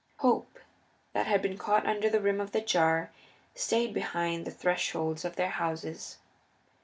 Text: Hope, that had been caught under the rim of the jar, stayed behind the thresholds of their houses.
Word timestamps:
Hope, 0.17 0.57
that 1.13 1.27
had 1.27 1.43
been 1.43 1.59
caught 1.59 1.85
under 1.85 2.09
the 2.09 2.19
rim 2.19 2.41
of 2.41 2.53
the 2.53 2.61
jar, 2.61 3.11
stayed 3.53 3.93
behind 3.93 4.45
the 4.45 4.49
thresholds 4.51 5.23
of 5.23 5.35
their 5.35 5.49
houses. 5.51 6.17